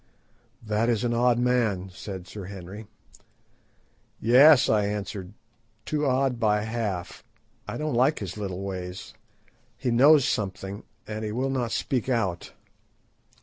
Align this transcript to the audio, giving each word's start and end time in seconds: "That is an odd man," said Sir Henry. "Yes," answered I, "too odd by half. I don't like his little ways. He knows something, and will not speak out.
"That 0.63 0.89
is 0.89 1.03
an 1.03 1.13
odd 1.13 1.37
man," 1.37 1.91
said 1.93 2.25
Sir 2.25 2.45
Henry. 2.45 2.87
"Yes," 4.19 4.67
answered 4.67 5.27
I, 5.27 5.33
"too 5.85 6.07
odd 6.07 6.39
by 6.39 6.61
half. 6.63 7.23
I 7.67 7.77
don't 7.77 7.93
like 7.93 8.17
his 8.17 8.35
little 8.35 8.63
ways. 8.63 9.13
He 9.77 9.91
knows 9.91 10.27
something, 10.27 10.85
and 11.05 11.31
will 11.35 11.51
not 11.51 11.71
speak 11.71 12.09
out. 12.09 12.51